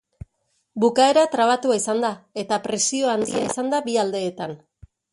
[0.83, 2.11] Bukaera trabatua izan da,
[2.45, 4.61] eta presio handia izan da bi aldeetan.